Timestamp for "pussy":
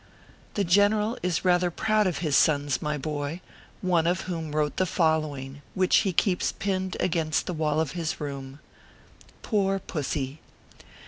9.77-10.39